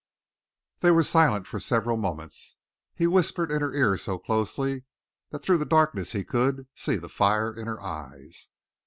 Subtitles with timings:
[0.79, 2.57] They were silent for several moments.
[2.95, 4.85] He whispered in her ear so closely
[5.29, 8.49] that through the darkness he could, see the fire in her eyes.